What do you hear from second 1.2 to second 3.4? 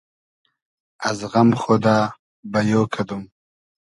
غئم خودۂ بئیۉ کئدوم